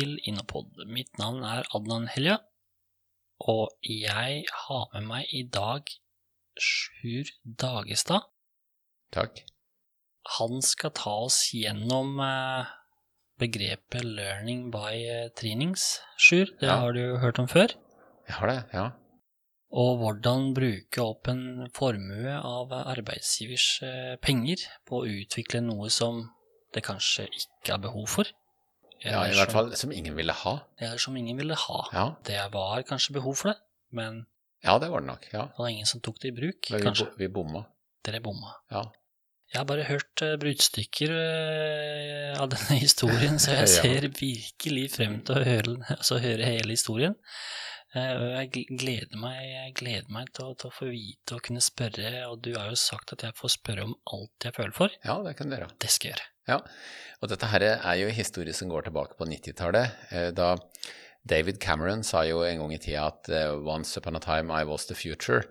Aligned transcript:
til 0.00 0.16
Innopod. 0.28 0.70
Mitt 0.88 1.18
navn 1.20 1.42
er 1.44 1.66
Adnan 1.76 2.08
Helja, 2.14 2.38
og 3.40 3.72
jeg 3.84 4.44
har 4.66 4.86
med 4.94 5.06
meg 5.08 5.32
i 5.36 5.42
dag 5.52 5.88
Sjur 6.60 7.28
Dagestad. 7.44 8.24
Takk. 9.14 9.42
Han 10.38 10.60
skal 10.64 10.92
ta 10.96 11.12
oss 11.26 11.38
gjennom 11.56 12.20
eh, 12.24 12.70
begrepet 13.40 14.04
'learning 14.04 14.68
by 14.72 14.94
eh, 15.00 15.28
trainings'. 15.36 15.98
Sjur, 16.20 16.46
det 16.60 16.68
Ja. 16.68 16.78
har 16.84 16.92
du 16.92 17.16
hørt 17.18 17.38
om 17.38 17.48
før. 17.48 17.74
Jeg 18.28 18.36
har 18.36 18.46
det, 18.46 18.58
ja. 18.72 18.90
Og 19.72 19.98
hvordan 19.98 20.52
bruke 20.54 21.02
opp 21.02 21.28
en 21.28 21.68
formue 21.74 22.34
av 22.36 22.72
arbeidsgivers 22.72 23.82
eh, 23.82 24.16
penger 24.22 24.64
på 24.86 25.00
å 25.00 25.08
utvikle 25.08 25.60
noe 25.62 25.90
som 25.90 26.28
det 26.74 26.84
kanskje 26.86 27.26
ikke 27.28 27.74
er 27.74 27.82
behov 27.88 28.06
for. 28.08 28.24
Ja, 29.04 29.22
I 29.26 29.36
hvert 29.38 29.52
fall 29.54 29.70
som 29.80 29.92
ingen 29.96 30.16
ville 30.18 30.34
ha. 30.36 30.54
Eller 30.76 31.00
som 31.00 31.16
ingen 31.16 31.38
ville 31.40 31.56
ha. 31.56 31.80
Ja, 31.92 32.06
Det 32.26 32.40
var 32.52 32.82
kanskje 32.88 33.14
behov 33.16 33.38
for 33.40 33.52
det, 33.52 33.58
men 33.96 34.26
ja 34.60 34.74
det 34.78 34.90
var 34.92 35.00
det 35.00 35.08
nok. 35.08 35.22
ja. 35.32 35.46
det 35.48 35.58
var 35.62 35.68
ingen 35.72 35.86
som 35.88 36.02
tok 36.04 36.18
det 36.20 36.28
i 36.34 36.36
bruk, 36.36 36.68
Men 36.70 36.80
vi, 36.80 36.84
kanskje. 36.84 37.06
vi 37.16 37.28
bomma. 37.32 37.64
Dere 38.04 38.20
bomma. 38.20 38.52
Ja. 38.70 38.82
Jeg 39.50 39.58
har 39.58 39.64
bare 39.66 39.86
hørt 39.88 40.22
uh, 40.22 40.36
bruddstykker 40.38 41.10
eh, 41.16 42.36
av 42.38 42.50
denne 42.52 42.76
historien, 42.84 43.40
så 43.40 43.56
jeg 43.56 43.72
ser 43.78 44.06
virkelig 44.20 44.84
frem 44.94 45.18
til 45.26 45.40
å 45.40 45.44
høre, 45.48 45.74
altså, 45.96 46.20
høre 46.22 46.46
hele 46.46 46.76
historien. 46.76 47.16
Eh, 47.96 48.44
jeg 48.44 48.66
gleder 48.78 49.18
meg, 49.18 49.40
jeg 49.48 49.74
gleder 49.80 50.12
meg 50.14 50.28
til, 50.36 50.52
å, 50.52 50.54
til 50.60 50.70
å 50.70 50.76
få 50.76 50.90
vite 50.92 51.34
og 51.38 51.42
kunne 51.48 51.64
spørre, 51.64 52.12
og 52.28 52.38
du 52.44 52.52
har 52.54 52.68
jo 52.70 52.78
sagt 52.78 53.16
at 53.16 53.24
jeg 53.26 53.34
får 53.40 53.56
spørre 53.56 53.88
om 53.88 53.96
alt 54.14 54.46
jeg 54.46 54.54
føler 54.60 54.76
for. 54.76 54.94
ja, 55.02 55.16
det 55.26 55.34
kan 55.40 55.50
dere. 55.50 55.72
Det 55.82 55.90
skal 55.90 56.12
jeg 56.12 56.18
gjøre. 56.18 56.28
Ja, 56.50 56.60
og 57.20 57.28
dette 57.32 57.48
her 57.52 57.64
er 57.70 57.96
jo 58.00 58.08
historie 58.16 58.52
som 58.56 58.68
går 58.72 58.88
tilbake 58.88 59.16
på 59.18 59.26
90-tallet. 59.28 59.90
eh, 60.10 60.30
Da 60.36 60.54
David 61.28 61.58
Cameron 61.60 62.02
sa 62.06 62.22
jo 62.24 62.42
en 62.46 62.58
gang 62.62 62.72
i 62.72 62.78
tida 62.80 63.06
at 63.10 63.28
eh, 63.28 63.50
'once 63.52 63.96
upon 64.00 64.16
a 64.16 64.20
time 64.24 64.50
I 64.50 64.64
was 64.64 64.86
the 64.88 64.94
future'. 64.96 65.44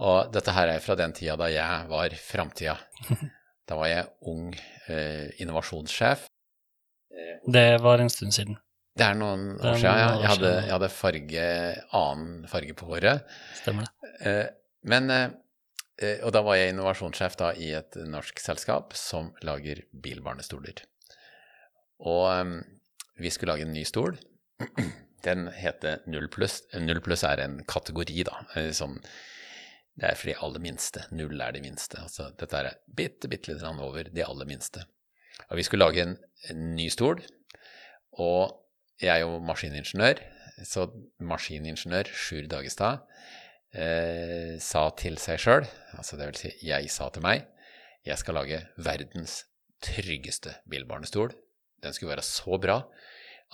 Og 0.00 0.32
dette 0.32 0.52
her 0.56 0.66
er 0.72 0.80
fra 0.80 0.94
den 0.96 1.12
tida 1.12 1.36
da 1.36 1.44
jeg 1.52 1.88
var 1.88 2.08
framtida. 2.16 2.78
Da 3.70 3.76
var 3.78 3.86
jeg 3.86 4.06
ung 4.26 4.48
eh, 4.88 5.28
innovasjonssjef. 5.38 6.24
Det 7.46 7.78
var 7.82 8.00
en 8.02 8.08
stund 8.10 8.32
siden. 8.34 8.56
Det 8.98 9.04
er 9.06 9.14
noen 9.14 9.44
år 9.60 9.76
siden. 9.78 10.00
Ja. 10.00 10.08
Jeg 10.18 10.28
hadde, 10.32 10.50
jeg 10.64 10.72
hadde 10.74 10.88
farge, 10.90 11.44
annen 12.00 12.48
farge 12.50 12.74
på 12.74 12.88
håret. 12.90 13.22
Stemmer 13.60 13.86
det? 13.86 14.16
Eh, 14.26 14.48
Men 14.90 15.10
eh, 15.14 15.28
Og 16.00 16.32
da 16.32 16.40
var 16.46 16.56
jeg 16.56 16.72
innovasjonssjef 16.72 17.34
da 17.36 17.50
i 17.60 17.74
et 17.76 17.96
norsk 18.08 18.40
selskap 18.40 18.94
som 18.96 19.34
lager 19.44 19.82
bilbarnestoler. 19.92 20.80
Og 22.00 22.24
eh, 22.32 22.52
vi 23.20 23.32
skulle 23.32 23.54
lage 23.54 23.66
en 23.68 23.74
ny 23.76 23.84
stol. 23.84 24.16
Den 25.26 25.50
heter 25.52 26.00
Null 26.08 26.30
pluss. 26.32 26.62
Null 26.80 27.02
pluss 27.04 27.24
er 27.28 27.42
en 27.44 27.60
kategori, 27.68 28.22
da. 28.28 28.40
Eh, 28.56 28.70
Sånn, 28.76 28.96
det 30.00 30.08
er 30.08 30.16
for 30.16 30.30
de 30.30 30.38
aller 30.46 30.64
minste. 30.64 31.04
Null 31.12 31.42
er 31.44 31.52
de 31.52 31.60
minste. 31.64 32.00
Altså, 32.00 32.30
dette 32.40 32.56
er 32.56 32.78
bitte, 32.86 33.28
bitte 33.28 33.52
litt 33.52 33.64
over 33.68 34.08
de 34.08 34.24
aller 34.24 34.48
minste. 34.48 34.86
Og 35.50 35.58
vi 35.60 35.66
skulle 35.66 35.84
lage 35.84 36.06
en, 36.06 36.16
en 36.48 36.64
ny 36.76 36.88
stol. 36.92 37.20
Og 38.16 38.56
jeg 39.00 39.12
er 39.12 39.24
jo 39.24 39.40
maskiningeniør, 39.44 40.22
så 40.68 40.86
maskiningeniør 41.24 42.08
Sjur 42.12 42.48
Dagestad 42.48 43.04
eh, 43.74 44.56
sa 44.62 44.86
til 44.98 45.18
seg 45.20 45.38
sjøl, 45.42 45.66
altså 45.98 46.18
det 46.18 46.26
vil 46.30 46.38
si 46.40 46.52
jeg 46.66 46.90
sa 46.92 47.08
til 47.14 47.24
meg, 47.24 47.46
jeg 48.06 48.18
skal 48.20 48.38
lage 48.40 48.62
verdens 48.80 49.42
tryggeste 49.84 50.54
bilbarnestol. 50.70 51.32
Den 51.80 51.94
skulle 51.96 52.14
være 52.14 52.24
så 52.26 52.58
bra 52.60 52.78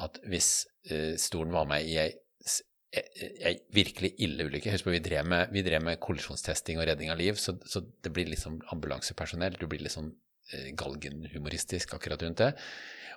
at 0.03 0.19
hvis 0.29 0.67
eh, 0.91 1.15
stolen 1.21 1.55
var 1.55 1.67
med 1.71 1.87
i 1.89 1.97
ei, 2.03 2.11
s- 2.47 2.63
ei, 2.93 3.05
ei 3.51 3.55
virkelig 3.75 4.13
ille 4.23 4.47
ulykke 4.49 4.73
Husk 4.75 4.87
på, 4.89 4.95
vi 4.95 5.03
drev 5.05 5.27
med, 5.31 5.53
vi 5.55 5.63
drev 5.67 5.83
med 5.87 6.01
kollisjonstesting 6.03 6.79
og 6.81 6.87
redning 6.91 7.11
av 7.15 7.19
liv, 7.21 7.39
så, 7.41 7.55
så 7.67 7.83
det 8.05 8.13
blir 8.15 8.29
liksom 8.31 8.59
ambulansepersonell. 8.75 9.57
Du 9.61 9.67
blir 9.71 9.83
litt 9.87 9.95
sånn 9.95 10.11
eh, 10.53 10.73
galgenhumoristisk 10.79 11.95
akkurat 11.97 12.23
rundt 12.27 12.43
det. 12.45 12.53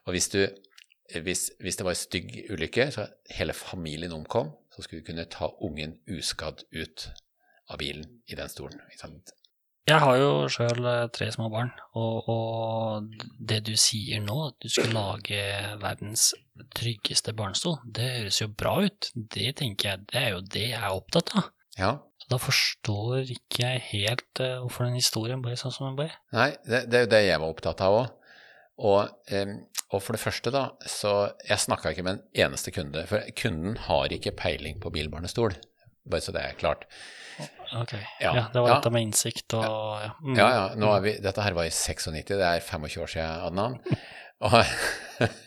Og 0.08 0.16
hvis 0.16 0.30
du 0.34 0.42
hvis, 1.26 1.48
hvis 1.58 1.78
det 1.80 1.86
var 1.88 1.96
en 1.96 1.98
stygg 1.98 2.28
ulykke, 2.54 2.84
så 2.94 3.08
hele 3.34 3.56
familien 3.58 4.12
omkom, 4.14 4.52
så 4.80 4.86
skulle 4.86 5.02
vi 5.02 5.12
kunne 5.12 5.28
ta 5.28 5.52
ungen 5.60 5.98
uskadd 6.08 6.64
ut 6.72 7.10
av 7.70 7.82
bilen 7.82 8.06
i 8.32 8.38
den 8.40 8.50
stolen. 8.50 8.80
Jeg 9.90 10.00
har 10.00 10.18
jo 10.22 10.32
sjøl 10.52 10.86
tre 11.16 11.28
små 11.34 11.50
barn, 11.52 11.72
og, 11.98 12.30
og 12.30 13.24
det 13.52 13.64
du 13.68 13.74
sier 13.80 14.22
nå, 14.24 14.38
at 14.52 14.58
du 14.62 14.70
skal 14.72 14.94
lage 14.96 15.42
verdens 15.82 16.30
tryggeste 16.78 17.34
barnestol, 17.36 17.80
det 17.84 18.08
høres 18.20 18.42
jo 18.42 18.50
bra 18.54 18.76
ut. 18.86 19.10
Det 19.16 19.56
tenker 19.60 19.92
jeg, 19.92 20.06
det 20.14 20.22
er 20.22 20.30
jo 20.36 20.44
det 20.46 20.68
jeg 20.70 20.80
er 20.80 20.96
opptatt 20.96 21.34
av. 21.42 21.50
Ja. 21.80 21.92
Så 22.20 22.32
da 22.32 22.40
forstår 22.42 23.34
ikke 23.34 23.64
jeg 23.64 23.84
helt 23.90 24.42
eh, 24.44 24.58
hvorfor 24.60 24.86
den 24.86 25.00
historien 25.00 25.44
ble 25.44 25.56
sånn 25.60 25.74
som 25.74 25.90
den 25.90 26.00
ble. 26.00 26.10
Nei, 26.36 26.52
det, 26.68 26.86
det 26.92 27.00
er 27.00 27.06
jo 27.06 27.12
det 27.16 27.22
jeg 27.26 27.42
var 27.42 27.54
opptatt 27.56 27.84
av 27.86 28.00
òg. 28.02 28.16
Og, 28.80 29.10
og 29.92 30.02
for 30.04 30.16
det 30.16 30.22
første, 30.22 30.52
da, 30.56 30.70
så 30.88 31.34
Jeg 31.44 31.60
snakka 31.60 31.92
ikke 31.92 32.06
med 32.08 32.20
en 32.20 32.46
eneste 32.48 32.72
kunde, 32.72 33.04
for 33.10 33.26
kunden 33.36 33.76
har 33.90 34.14
ikke 34.16 34.36
peiling 34.40 34.80
på 34.80 34.92
bilbarnestol. 34.94 35.58
Bare 36.10 36.24
så 36.24 36.32
det 36.36 36.46
er 36.46 36.56
klart. 36.60 36.86
Ok, 37.78 37.94
Ja, 38.20 38.32
ja, 38.34 38.46
det 38.54 38.62
var 38.62 38.72
ja. 38.72 38.78
dette 38.80 38.92
med 38.92 39.06
innsikt 39.06 39.54
og 39.54 39.68
ja. 40.02 40.10
Mm. 40.24 40.38
Ja, 40.40 40.48
ja, 40.56 40.64
er 40.96 41.04
vi, 41.06 41.14
dette 41.22 41.44
her 41.46 41.56
var 41.58 41.68
i 41.70 41.74
96, 41.74 42.32
det 42.32 42.48
er 42.48 42.64
25 42.66 43.04
år 43.04 43.12
siden, 43.14 43.46
Adnan. 43.50 43.78
Og, 44.40 44.54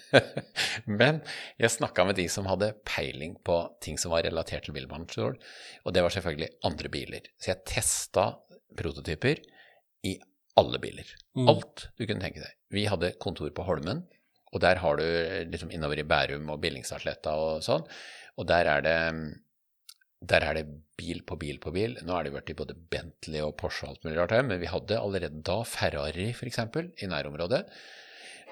men 1.01 1.23
jeg 1.57 1.73
snakka 1.73 2.05
med 2.05 2.19
de 2.19 2.27
som 2.29 2.45
hadde 2.45 2.75
peiling 2.85 3.39
på 3.41 3.55
ting 3.81 3.97
som 3.97 4.13
var 4.13 4.27
relatert 4.27 4.67
til 4.67 4.77
bilbarnestol, 4.77 5.39
og 5.81 5.95
det 5.97 6.03
var 6.05 6.13
selvfølgelig 6.13 6.51
andre 6.69 6.91
biler. 6.93 7.31
Så 7.41 7.55
jeg 7.55 7.65
testa 7.71 8.27
prototyper 8.77 9.41
i 10.05 10.19
alle 10.61 10.81
biler. 10.83 11.09
Mm. 11.39 11.47
Alt 11.49 11.87
du 11.97 12.05
kunne 12.07 12.23
tenke 12.23 12.43
deg. 12.43 12.57
Vi 12.73 12.85
hadde 12.91 13.15
kontor 13.23 13.53
på 13.55 13.65
Holmen, 13.69 14.05
og 14.53 14.61
der 14.65 14.81
har 14.83 14.99
du 15.01 15.07
liksom 15.49 15.73
innover 15.73 16.01
i 16.01 16.07
Bærum 16.09 16.51
og 16.53 16.61
Billingstadsletta 16.65 17.33
og 17.41 17.65
sånn, 17.65 17.87
og 18.37 18.49
der 18.49 18.69
er 18.75 18.85
det 18.85 18.99
der 20.23 20.45
er 20.47 20.55
det 20.55 20.67
bil 20.99 21.23
på 21.27 21.37
bil 21.41 21.59
på 21.59 21.73
bil. 21.75 21.97
Nå 22.07 22.15
er 22.15 22.27
det 22.27 22.33
blitt 22.35 22.55
både 22.59 22.77
Bentley 22.77 23.43
og 23.43 23.57
Porsche 23.59 23.89
og 23.89 23.95
alt 23.95 24.05
mulig 24.07 24.19
rart 24.21 24.35
her, 24.37 24.45
men 24.47 24.61
vi 24.63 24.71
hadde 24.71 25.01
allerede 25.01 25.43
da 25.43 25.63
Ferrari 25.67 26.29
f.eks. 26.31 26.61
i 27.03 27.09
nærområdet. 27.11 27.65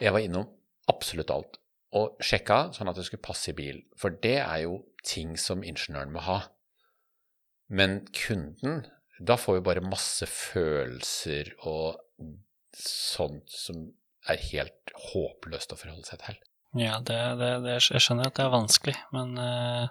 Jeg 0.02 0.14
var 0.16 0.24
innom 0.24 0.48
absolutt 0.90 1.30
alt 1.30 1.60
og 1.94 2.22
sjekka 2.22 2.70
sånn 2.74 2.90
at 2.90 2.98
det 2.98 3.04
skulle 3.06 3.22
passe 3.22 3.52
i 3.52 3.56
bil, 3.58 3.82
for 3.98 4.14
det 4.22 4.38
er 4.42 4.64
jo 4.64 4.80
ting 5.06 5.36
som 5.38 5.62
ingeniøren 5.66 6.12
må 6.14 6.22
ha. 6.26 6.40
Men 7.70 8.00
kunden, 8.14 8.84
da 9.20 9.36
får 9.36 9.58
vi 9.58 9.64
bare 9.68 9.84
masse 9.84 10.26
følelser 10.28 11.52
og 11.68 12.00
sånt 12.76 13.50
som 13.52 13.88
er 14.30 14.40
helt 14.50 14.94
håpløst 15.10 15.74
å 15.74 15.78
forholde 15.80 16.08
seg 16.08 16.22
til. 16.24 16.38
Ja, 16.80 17.00
det, 17.04 17.18
det, 17.40 17.50
det, 17.64 17.80
jeg 17.80 18.04
skjønner 18.04 18.30
at 18.30 18.38
det 18.38 18.46
er 18.46 18.54
vanskelig, 18.54 18.96
men 19.16 19.34
uh... 19.40 19.90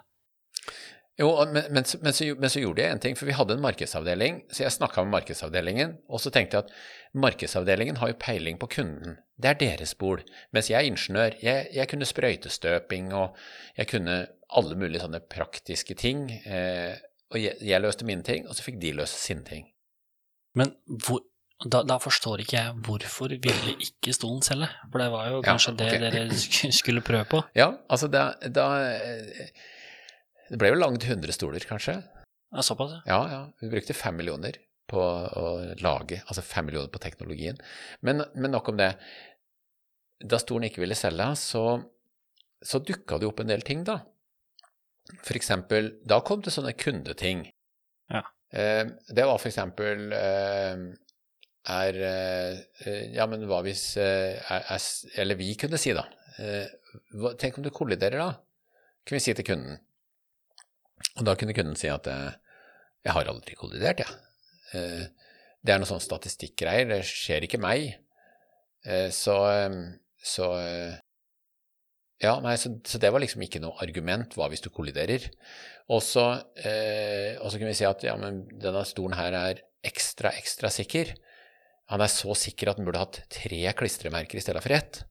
Jo, 1.20 1.28
men, 1.50 1.66
men, 1.74 1.84
men, 2.00 2.14
så, 2.16 2.30
men 2.40 2.48
så 2.48 2.62
gjorde 2.62 2.80
jeg 2.80 2.94
en 2.94 3.02
ting, 3.02 3.16
for 3.18 3.28
vi 3.28 3.34
hadde 3.36 3.52
en 3.52 3.60
markedsavdeling, 3.60 4.38
så 4.48 4.62
jeg 4.64 4.72
snakka 4.72 5.02
med 5.04 5.12
markedsavdelingen, 5.18 5.98
og 6.08 6.22
så 6.24 6.32
tenkte 6.32 6.56
jeg 6.56 6.64
at 6.64 7.18
markedsavdelingen 7.26 7.98
har 8.00 8.14
jo 8.14 8.16
peiling 8.22 8.56
på 8.60 8.70
kunden. 8.78 9.18
Det 9.36 9.50
er 9.50 9.58
deres 9.60 9.92
bord. 10.00 10.24
Mens 10.56 10.70
jeg 10.72 10.78
er 10.78 10.88
ingeniør. 10.88 11.36
Jeg, 11.44 11.66
jeg 11.76 11.90
kunne 11.92 12.08
sprøytestøping, 12.08 13.12
og 13.12 13.36
jeg 13.76 13.90
kunne 13.92 14.16
alle 14.56 14.78
mulige 14.80 15.02
sånne 15.04 15.20
praktiske 15.28 15.98
ting. 16.00 16.24
Eh, 16.40 16.96
og 17.30 17.38
jeg, 17.38 17.56
jeg 17.62 17.82
løste 17.82 18.06
mine 18.08 18.26
ting, 18.26 18.46
og 18.48 18.56
så 18.58 18.66
fikk 18.66 18.80
de 18.82 18.94
løse 18.98 19.18
sine 19.18 19.44
ting. 19.46 19.68
Men 20.58 20.72
hvor, 21.04 21.22
da, 21.62 21.82
da 21.86 21.98
forstår 22.02 22.42
ikke 22.42 22.56
jeg 22.56 22.78
hvorfor 22.86 23.34
ville 23.34 23.74
ikke 23.84 24.14
stolen 24.16 24.42
selge? 24.42 24.70
For 24.90 25.02
det 25.02 25.10
var 25.12 25.28
jo 25.30 25.36
Ja, 25.38 25.44
kanskje 25.52 25.76
det 25.78 25.90
dere 26.02 26.24
skulle 26.80 27.04
prøve 27.06 27.26
på. 27.30 27.42
Ja, 27.58 27.70
altså 27.88 28.08
da, 28.10 28.32
da 28.48 28.66
Det 30.50 30.58
ble 30.58 30.72
jo 30.72 30.80
langt 30.80 31.06
100 31.06 31.36
stoler, 31.36 31.66
kanskje. 31.68 32.00
Ja, 32.50 32.64
såpass, 32.66 32.96
ja. 32.96 33.02
Ja, 33.06 33.20
ja. 33.30 33.40
Vi 33.62 33.70
brukte 33.70 33.94
fem 33.94 34.16
millioner 34.18 34.58
på 34.90 34.98
å 34.98 35.50
lage, 35.84 36.18
altså 36.26 36.42
fem 36.42 36.66
millioner 36.66 36.90
på 36.90 36.98
teknologien. 37.02 37.60
Men, 38.02 38.24
men 38.34 38.56
nok 38.56 38.72
om 38.72 38.80
det. 38.80 38.96
Da 40.20 40.40
stolen 40.42 40.66
ikke 40.66 40.82
ville 40.82 40.98
selge, 40.98 41.28
så, 41.38 41.62
så 42.58 42.80
dukka 42.82 43.20
det 43.20 43.28
opp 43.30 43.44
en 43.44 43.52
del 43.52 43.62
ting, 43.64 43.84
da. 43.86 44.00
For 45.24 45.38
eksempel, 45.38 45.94
da 46.06 46.20
kom 46.26 46.42
det 46.44 46.52
sånne 46.54 46.74
kundeting. 46.78 47.44
Ja. 48.12 48.24
Eh, 48.52 48.84
det 49.08 49.26
var 49.28 49.38
for 49.38 49.50
eksempel 49.50 50.10
eh, 50.16 50.80
er 51.70 51.98
eh, 52.02 53.04
Ja, 53.14 53.26
men 53.30 53.44
hva 53.46 53.60
hvis 53.62 53.84
eh, 54.00 54.40
er, 54.40 54.64
er, 54.74 54.86
Eller 55.22 55.38
vi 55.38 55.52
kunne 55.60 55.78
si, 55.78 55.92
da. 55.96 56.06
Eh, 56.40 56.66
hva, 57.20 57.34
tenk 57.38 57.58
om 57.58 57.66
du 57.66 57.70
kolliderer, 57.74 58.18
da? 58.18 58.74
Kunne 59.04 59.20
vi 59.20 59.24
si 59.24 59.36
til 59.36 59.46
kunden. 59.46 59.78
Og 61.18 61.24
da 61.26 61.36
kunne 61.38 61.56
kunden 61.56 61.78
si 61.78 61.90
at 61.90 62.06
jeg 62.10 63.14
har 63.16 63.30
aldri 63.30 63.56
kollidert, 63.56 64.02
jeg. 64.04 64.18
Eh, 64.76 65.06
det 65.60 65.74
er 65.74 65.80
noe 65.80 65.88
sånn 65.88 66.02
statistikkgreier, 66.02 66.88
det 66.88 67.02
skjer 67.08 67.44
ikke 67.44 67.60
meg. 67.60 67.90
Så, 69.12 69.34
så 70.24 70.46
Ja, 72.20 72.34
nei, 72.44 72.52
så, 72.60 72.74
så, 72.84 73.00
det 73.00 73.10
var 73.14 73.22
liksom 73.22 73.42
ikke 73.46 73.62
noe 73.62 73.80
argument. 73.80 74.36
Hva 74.36 74.50
hvis 74.52 74.64
du 74.64 74.68
kolliderer? 74.74 75.30
Og 75.90 76.02
så 76.04 76.26
eh, 76.60 77.40
kunne 77.40 77.70
vi 77.72 77.78
si 77.78 77.88
at 77.88 78.04
ja, 78.04 78.16
men 78.20 78.42
denne 78.60 78.84
stolen 78.88 79.16
her 79.16 79.36
er 79.38 79.62
ekstra, 79.86 80.34
ekstra 80.36 80.68
sikker. 80.72 81.14
Han 81.90 82.04
er 82.04 82.12
så 82.12 82.36
sikker 82.38 82.70
at 82.70 82.78
han 82.78 82.86
burde 82.86 83.00
hatt 83.02 83.22
tre 83.32 83.62
klistremerker 83.76 84.38
i 84.38 84.44
stedet 84.44 84.62
for 84.62 84.76
ett. 84.76 85.02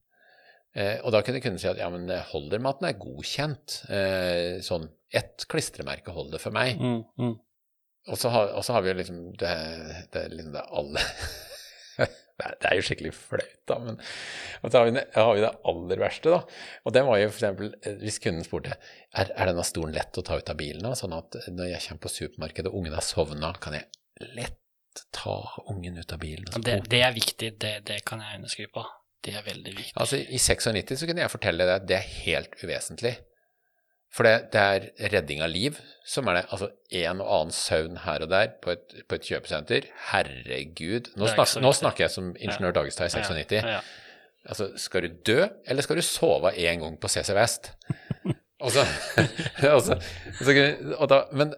Eh, 0.77 1.01
og 1.01 1.11
da 1.15 1.23
kunne 1.25 1.41
kunden 1.41 1.59
si 1.61 1.67
at 1.71 1.81
ja, 1.81 1.89
men 1.91 2.05
det 2.07 2.21
holder 2.29 2.61
med 2.61 2.75
at 2.75 2.83
den 2.83 2.89
er 2.91 3.01
godkjent. 3.01 3.81
Eh, 3.89 4.61
sånn 4.65 4.87
ett 5.09 5.47
klistremerke 5.49 6.13
holder 6.13 6.41
for 6.41 6.53
meg. 6.55 6.77
Mm, 6.77 7.01
mm. 7.17 7.35
Og, 8.13 8.17
så 8.21 8.31
har, 8.33 8.53
og, 8.53 8.61
så 8.65 8.77
har, 8.77 8.85
vi 8.85 8.93
jo 8.93 8.99
liksom 9.01 9.23
det, 9.41 9.55
det 10.13 10.27
liksom 10.31 10.53
det 10.53 10.65
alle 10.77 11.03
Det 12.39 12.69
er 12.69 12.77
jo 12.79 12.85
skikkelig 12.87 13.11
flaut, 13.15 13.57
da, 13.69 13.77
men 13.83 13.99
og 13.99 14.71
så 14.71 14.79
har 14.79 14.87
vi, 14.87 14.93
det, 14.95 15.05
har 15.15 15.33
vi 15.35 15.43
det 15.43 15.51
aller 15.71 16.01
verste, 16.01 16.31
da. 16.33 16.63
Og 16.87 16.95
det 16.95 17.03
var 17.07 17.19
jo 17.19 17.27
for 17.31 17.39
eksempel 17.41 17.73
eh, 17.81 17.99
hvis 18.01 18.19
kunden 18.23 18.47
spurte 18.47 18.75
er, 18.75 19.33
er 19.33 19.51
denne 19.51 19.65
stolen 19.67 19.95
lett 19.95 20.19
å 20.19 20.25
ta 20.25 20.39
ut 20.39 20.51
av 20.51 20.59
bilen, 20.59 20.85
da, 20.85 20.95
sånn 20.97 21.15
at 21.17 21.39
når 21.51 21.73
jeg 21.73 21.85
kommer 21.87 22.05
på 22.05 22.13
supermarkedet 22.15 22.71
og 22.71 22.79
ungen 22.81 22.95
har 22.95 23.05
sovna, 23.05 23.51
kan 23.61 23.77
jeg 23.77 24.31
lett 24.37 25.03
ta 25.15 25.37
ungen 25.69 25.99
ut 25.99 26.15
av 26.15 26.21
bilen? 26.21 26.47
Det, 26.63 26.79
det, 26.89 27.03
er 27.05 27.15
viktig, 27.15 27.53
det, 27.61 27.75
det 27.87 28.01
kan 28.07 28.23
jeg 28.23 28.41
underskrive 28.41 28.73
på. 28.79 28.85
Det 29.25 29.35
er 29.35 29.43
veldig 29.43 29.73
viktig. 29.75 29.95
Altså, 29.99 30.21
I 30.21 30.39
96 30.39 31.01
så 31.01 31.07
kunne 31.09 31.25
jeg 31.25 31.31
fortelle 31.33 31.65
deg 31.67 31.81
at 31.81 31.87
det 31.89 31.97
er 31.97 32.13
helt 32.23 32.55
uvesentlig. 32.63 33.17
For 34.09 34.25
det, 34.25 34.49
det, 34.55 34.61
er 34.61 35.09
redding 35.13 35.43
av 35.45 35.51
liv 35.53 35.77
som 36.07 36.29
er 36.31 36.39
det. 36.39 36.43
Altså 36.49 36.71
en 37.01 37.21
og 37.21 37.31
annen 37.35 37.53
søvn 37.53 38.01
her 38.07 38.25
og 38.25 38.31
der 38.31 38.55
på 38.63 38.73
et, 38.73 38.99
på 39.05 39.19
et 39.19 39.27
kjøpesenter. 39.29 39.89
Herregud. 40.09 41.11
Nå, 41.13 41.29
snak, 41.29 41.55
nå, 41.61 41.73
snakker 41.77 42.07
jeg 42.07 42.15
som 42.15 42.31
ingeniør 42.35 42.79
Dagestad 42.81 43.11
i 43.11 43.13
96. 43.19 43.59
Ja, 43.61 43.79
ja. 43.79 43.81
Altså, 44.49 44.71
skal 44.81 45.05
du 45.05 45.17
dø, 45.27 45.43
eller 45.69 45.85
skal 45.85 45.99
du 45.99 46.05
sove 46.05 46.55
en 46.57 46.85
gang 46.85 46.95
på 46.97 47.11
CC 47.11 47.35
Vest? 47.37 47.73
Og 48.67 48.73
så, 48.75 48.83
og 49.71 49.81
så, 49.85 49.95
og 50.97 51.05
da, 51.07 51.19
men 51.31 51.53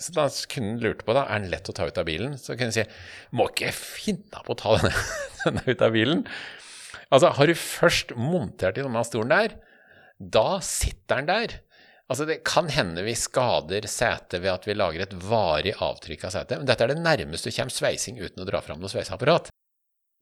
så 0.00 0.12
da 0.16 0.22
kunden 0.48 0.78
lurte 0.80 1.04
på 1.04 1.12
da, 1.12 1.26
er 1.28 1.42
den 1.42 1.50
lett 1.52 1.68
å 1.68 1.74
ta 1.76 1.84
ut 1.84 1.98
av 2.00 2.06
bilen, 2.08 2.38
så 2.40 2.56
kunne 2.56 2.72
jeg 2.72 2.86
si 2.86 3.36
må 3.36 3.50
ikke 3.50 3.74
finne 3.76 4.40
på 4.46 4.54
å 4.54 4.56
ta 4.56 4.72
denne, 4.78 5.02
denne 5.42 5.64
ut 5.68 5.84
av 5.84 5.92
bilen. 5.92 6.22
Altså, 7.12 7.34
har 7.36 7.52
du 7.52 7.60
først 7.60 8.16
montert 8.16 8.80
i 8.80 8.86
denne 8.86 9.04
stolen 9.04 9.34
der, 9.34 9.58
da 10.16 10.46
sitter 10.64 11.20
den 11.20 11.28
der. 11.28 11.58
Altså, 12.08 12.24
Det 12.24 12.44
kan 12.46 12.68
hende 12.70 13.02
vi 13.02 13.16
skader 13.18 13.86
setet 13.90 14.42
ved 14.42 14.52
at 14.52 14.66
vi 14.68 14.76
lager 14.76 15.06
et 15.06 15.14
varig 15.26 15.74
avtrykk 15.82 16.28
av 16.28 16.34
setet, 16.36 16.60
men 16.60 16.68
dette 16.68 16.86
er 16.86 16.94
det 16.94 17.02
nærmeste 17.02 17.50
du 17.50 17.56
kommer 17.56 17.74
sveising 17.74 18.20
uten 18.22 18.44
å 18.44 18.48
dra 18.48 18.62
fram 18.62 18.82
noe 18.82 18.92
sveiseapparat. 18.92 19.50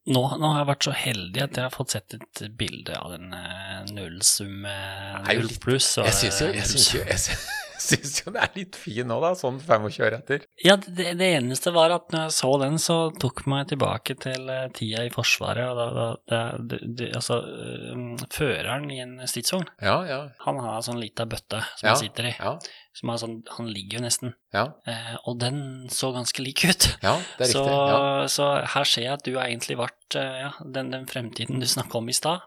Nå, 0.05 0.21
nå, 0.37 0.49
har 0.53 0.59
jeg 0.61 0.69
vært 0.69 0.85
så 0.85 0.95
heldig 1.01 1.41
at 1.41 1.57
jeg 1.57 1.65
har 1.65 1.73
fått 1.73 1.95
sett 1.95 2.17
et 2.17 2.41
bilde 2.61 2.97
av 2.99 3.15
den 3.15 3.31
uh, 3.33 3.85
nullsum 3.89 4.67
null 4.67 5.55
pluss. 5.65 5.95
Jeg 5.97 6.17
syns 6.19 6.41
jo, 6.45 6.49
jeg 6.53 6.69
synes 6.69 6.89
jo 6.93 7.05
jeg 7.05 7.23
synes, 7.23 7.47
syns 7.89 8.21
jo 8.23 8.33
det 8.35 8.43
er 8.45 8.59
litt 8.59 8.79
fin 8.79 9.09
nå, 9.09 9.19
da, 9.23 9.33
sånn 9.39 9.59
25 9.63 10.05
år 10.07 10.17
etter. 10.19 10.47
Ja, 10.65 10.77
det, 10.85 11.15
det, 11.21 11.31
eneste 11.39 11.73
var 11.75 11.95
at 11.95 12.13
når 12.15 12.27
jeg 12.27 12.37
så 12.39 12.53
den, 12.63 12.79
så 12.83 12.99
tok 13.21 13.45
meg 13.51 13.69
tilbake 13.73 14.17
til 14.21 14.49
uh, 14.51 14.69
tida 14.75 15.05
i 15.07 15.13
Forsvaret. 15.15 15.67
og 15.71 15.79
da, 15.81 16.07
da 16.29 16.41
det, 16.59 16.81
det, 16.99 17.11
Altså, 17.19 17.41
uh, 17.45 18.25
føreren 18.33 18.89
i 18.93 19.03
en 19.05 19.19
stridsvogn, 19.29 19.69
ja, 19.85 19.99
ja. 20.09 20.23
han 20.47 20.63
har 20.65 20.81
sånn 20.87 21.03
lita 21.03 21.29
bøtte 21.29 21.61
som 21.75 21.89
ja, 21.89 21.93
han 21.93 22.01
sitter 22.01 22.31
i. 22.31 22.35
Ja. 22.39 22.57
Som 22.95 23.11
er 23.11 23.21
sånn, 23.21 23.39
han 23.57 23.69
ligger 23.75 23.99
jo 23.99 24.05
nesten. 24.05 24.35
Ja. 24.55 24.69
Eh, 24.87 25.15
og 25.27 25.41
den 25.43 25.59
så 25.91 26.13
ganske 26.15 26.45
lik 26.45 26.63
ut. 26.63 26.93
Ja, 27.03 27.17
det 27.41 27.49
er 27.49 27.51
så, 27.51 27.65
riktig. 27.67 27.79
Ja. 27.91 28.29
Så 28.31 28.51
her 28.77 28.87
ser 28.87 29.07
jeg 29.09 29.17
at 29.17 29.25
du 29.27 29.33
har 29.35 29.49
egentlig 29.49 29.81
vært 29.81 30.15
ja, 30.15 30.53
den, 30.63 30.93
den 30.95 31.09
fremtiden 31.11 31.59
du 31.59 31.67
snakka 31.67 31.99
om 31.99 32.13
i 32.13 32.15
stad. 32.15 32.45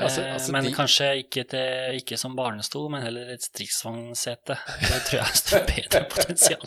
Altså, 0.00 0.22
eh, 0.24 0.34
altså, 0.34 0.52
men 0.54 0.68
de... 0.68 0.74
kanskje 0.74 1.08
ikke, 1.24 1.44
til, 1.50 1.98
ikke, 2.00 2.18
som 2.20 2.36
barnestol, 2.38 2.88
men 2.92 3.04
heller 3.04 3.32
et 3.34 3.44
stridsvognsete. 3.44 4.56
Det 4.80 5.00
tror 5.08 5.20
jeg 5.20 5.60
er 5.60 5.66
bedre 5.74 6.04
potensial. 6.12 6.64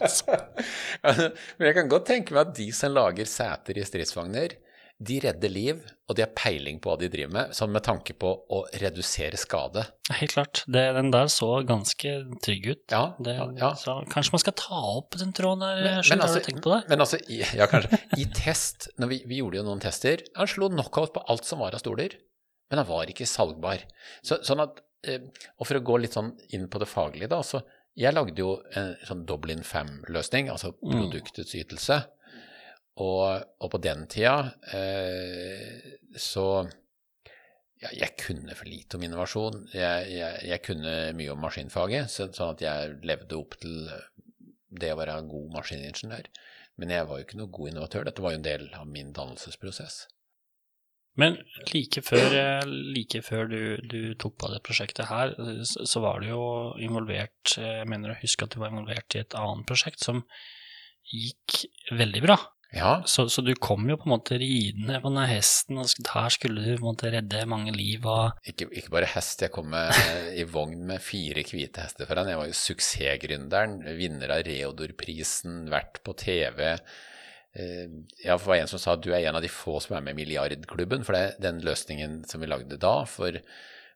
men 1.58 1.70
jeg 1.70 1.80
kan 1.80 1.90
godt 1.92 2.10
tenke 2.12 2.36
meg 2.36 2.48
at 2.48 2.54
de 2.60 2.70
som 2.76 2.94
lager 2.94 3.30
seter 3.30 3.80
i 3.82 3.88
stridsvogner, 3.88 4.58
de 5.04 5.18
redder 5.24 5.52
liv, 5.52 5.80
og 6.08 6.16
de 6.16 6.24
har 6.24 6.32
peiling 6.38 6.78
på 6.82 6.92
hva 6.92 6.98
de 7.02 7.10
driver 7.12 7.32
med, 7.34 7.54
sånn 7.58 7.72
med 7.74 7.84
tanke 7.84 8.14
på 8.20 8.30
å 8.54 8.60
redusere 8.80 9.40
skade. 9.40 9.86
Helt 10.20 10.36
klart. 10.36 10.62
Det, 10.70 10.84
den 10.96 11.10
der 11.12 11.32
så 11.34 11.50
ganske 11.68 12.12
trygg 12.46 12.68
ut. 12.70 12.84
Ja, 12.94 13.04
det, 13.24 13.36
ja. 13.60 13.74
Så, 13.80 13.98
kanskje 14.14 14.36
man 14.36 14.44
skal 14.44 14.56
ta 14.60 14.84
opp 14.94 15.18
den 15.20 15.34
tråden 15.36 15.66
der? 15.66 15.82
Men, 15.82 16.04
men, 16.06 16.24
altså, 16.28 16.44
tenkt 16.46 16.64
på 16.64 16.76
det? 16.76 16.84
men 16.92 17.04
altså, 17.04 17.20
ja, 17.28 17.68
kanskje. 17.72 18.00
I 18.22 18.28
test, 18.38 18.92
når 19.02 19.12
vi, 19.16 19.20
vi 19.32 19.42
gjorde 19.42 19.60
jo 19.60 19.66
noen 19.68 19.84
tester, 19.84 20.24
han 20.38 20.52
slo 20.52 20.70
knockout 20.72 21.16
på 21.18 21.26
alt 21.34 21.50
som 21.50 21.64
var 21.64 21.76
av 21.76 21.84
stoler 21.84 22.16
men 22.70 22.80
den 22.80 22.90
var 22.90 23.10
ikke 23.12 23.30
salgbar. 23.30 23.86
Så, 24.26 24.40
sånn 24.46 24.64
at, 24.64 24.82
eh, 25.08 25.26
og 25.58 25.70
for 25.70 25.80
å 25.80 25.86
gå 25.86 26.00
litt 26.02 26.18
sånn 26.18 26.34
inn 26.56 26.70
på 26.72 26.82
det 26.82 26.90
faglige, 26.90 27.32
da, 27.34 27.42
så 27.46 27.64
jeg 28.00 28.16
lagde 28.16 28.42
jo 28.42 28.56
en 28.74 28.96
sånn 29.06 29.26
Dublin 29.30 29.62
5-løsning, 29.68 30.50
altså 30.50 30.74
mm. 30.74 30.94
produktets 30.96 31.54
ytelse. 31.60 32.00
Og, 33.02 33.44
og, 33.58 33.68
på 33.74 33.80
den 33.82 34.04
tida 34.06 34.54
eh, 34.70 35.94
så 36.14 36.46
ja, 37.82 37.90
jeg 37.90 38.14
kunne 38.22 38.54
for 38.58 38.70
lite 38.70 39.00
om 39.00 39.06
innovasjon. 39.06 39.64
Jeg, 39.74 40.10
jeg, 40.14 40.42
jeg 40.52 40.64
kunne 40.66 40.94
mye 41.18 41.34
om 41.34 41.42
maskinfaget, 41.42 42.12
så, 42.14 42.30
sånn 42.34 42.54
at 42.54 42.64
jeg 42.64 42.98
levde 43.06 43.40
opp 43.40 43.58
til 43.62 43.90
det 44.74 44.94
å 44.94 45.00
være 45.00 45.18
en 45.20 45.32
god 45.32 45.50
maskiningeniør. 45.58 46.30
Men 46.82 46.94
jeg 46.94 47.08
var 47.10 47.20
jo 47.20 47.28
ikke 47.28 47.40
noe 47.42 47.54
god 47.54 47.72
innovatør. 47.72 48.06
Dette 48.08 48.26
var 48.26 48.34
jo 48.34 48.40
en 48.40 48.48
del 48.48 48.70
av 48.78 48.88
min 48.90 49.12
dannelsesprosess. 49.14 50.04
Men 51.20 51.38
like 51.70 52.02
før, 52.02 52.34
eh, 52.34 52.64
like 52.66 53.22
før 53.26 53.52
du, 53.52 53.60
du, 53.86 54.00
tok 54.18 54.38
på 54.42 54.50
det 54.50 54.64
prosjektet 54.66 55.12
her, 55.12 55.36
så 55.64 56.02
var 56.02 56.24
du 56.24 56.32
jo 56.32 56.46
involvert 56.82 57.58
Jeg 57.60 57.86
mener 57.90 58.16
å 58.16 58.18
huske 58.22 58.48
at 58.48 58.56
du 58.56 58.62
var 58.64 58.74
involvert 58.74 59.14
i 59.14 59.22
et 59.22 59.38
annet 59.38 59.68
prosjekt 59.70 60.02
som 60.02 60.24
gikk 61.14 61.66
veldig 61.94 62.24
bra. 62.26 62.40
Ja. 62.74 63.04
Så, 63.06 63.28
så, 63.30 63.44
du 63.46 63.52
kom 63.62 63.86
jo 63.86 64.00
på 64.02 64.08
en 64.08 64.16
måte 64.16 64.40
ridende 64.42 64.98
på 64.98 65.12
denne 65.12 65.28
hesten, 65.30 65.78
og 65.78 66.10
her 66.16 66.34
skulle 66.34 66.64
du 66.64 66.72
på 66.72 66.82
en 66.82 66.88
måte 66.88 67.12
redde 67.14 67.44
mange 67.46 67.76
liv 67.76 68.08
og 68.10 68.50
Ikke, 68.50 68.66
ikke 68.74 68.96
bare 68.96 69.12
hest, 69.14 69.46
jeg 69.46 69.54
kom 69.54 69.70
med, 69.76 69.94
i 70.42 70.48
vogn 70.50 70.82
med 70.90 71.04
fire 71.06 71.46
hvite 71.46 71.86
hester 71.86 72.10
foran. 72.10 72.32
Jeg 72.34 72.42
var 72.42 72.50
jo 72.50 72.58
suksessgründeren, 72.58 73.84
vinner 74.00 74.34
av 74.34 74.46
Reodor-prisen, 74.50 75.68
vært 75.70 76.02
på 76.02 76.18
TV 76.18 76.72
Eh, 76.74 76.80
ja, 77.54 78.34
for 78.38 78.48
det 78.48 78.52
var 78.52 78.62
en 78.64 78.72
som 78.72 78.82
sa 78.82 78.96
at 78.96 79.04
du 79.06 79.12
er 79.14 79.28
en 79.28 79.38
av 79.38 79.44
de 79.44 79.52
få 79.52 79.78
som 79.84 79.98
er 79.98 80.02
med 80.06 80.16
i 80.16 80.24
milliardklubben. 80.24 81.06
For 81.06 81.18
det, 81.18 81.38
den 81.44 81.62
løsningen 81.66 82.24
som 82.30 82.42
vi 82.42 82.50
lagde 82.50 82.80
da 82.82 82.96
for, 83.10 83.38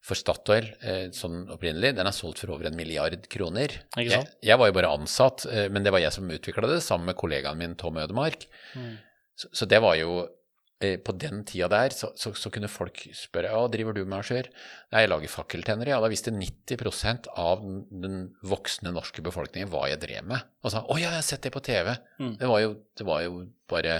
for 0.05 0.19
Statoil 0.19 0.69
eh, 0.77 1.07
sånn 1.15 1.47
opprinnelig, 1.53 1.95
den 1.97 2.09
er 2.09 2.15
solgt 2.15 2.43
for 2.43 2.53
over 2.53 2.69
en 2.69 2.77
milliard 2.77 3.25
kroner. 3.33 3.79
Jeg, 3.97 4.23
jeg, 4.45 4.61
var 4.61 4.69
jo 4.69 4.77
bare 4.77 4.93
ansatt, 4.99 5.47
eh, 5.49 5.67
men 5.73 5.87
det 5.87 5.95
var 5.95 6.05
jeg 6.05 6.13
som 6.15 6.29
utvikla 6.29 6.69
det, 6.69 6.83
sammen 6.85 7.09
med 7.09 7.17
kollegaen 7.19 7.59
min 7.59 7.77
Tom 7.79 7.97
Ødemark. 8.01 8.45
Mm. 8.77 8.95
Så, 9.37 9.49
så, 9.53 9.69
det 9.69 9.81
var 9.81 9.97
jo 9.97 10.23
Eh, 10.25 10.45
på 10.77 11.13
den 11.17 11.41
tida 11.49 11.65
der 11.71 11.93
så, 11.95 12.11
så, 12.19 12.31
så, 12.37 12.51
kunne 12.53 12.69
folk 12.69 13.01
spørre 13.17 13.49
hva 13.49 13.65
driver 13.73 13.95
du 13.97 14.03
med? 14.05 14.49
Nei, 14.93 15.01
jeg 15.01 15.09
lager 15.09 15.31
fakkeltennere. 15.33 15.89
Ja, 15.95 16.01
da 16.03 16.09
visste 16.11 16.33
90 16.33 17.29
av 17.33 17.63
den, 17.63 17.79
den, 18.03 18.19
voksne 18.45 18.93
norske 18.93 19.25
befolkningen 19.25 19.71
hva 19.73 19.87
jeg 19.89 20.03
drev 20.03 20.27
med. 20.29 20.45
Og 20.61 20.73
sa 20.73 20.83
å 20.85 20.99
ja, 20.99 21.07
jeg 21.07 21.17
har 21.17 21.25
sett 21.25 21.47
det 21.47 21.53
på 21.55 21.63
TV. 21.65 21.95
Mm. 22.21 22.35
Det, 22.37 22.51
var 22.51 22.61
jo, 22.61 22.75
det, 22.93 23.07
var 23.09 23.25
jo, 23.25 23.41
bare 23.69 23.97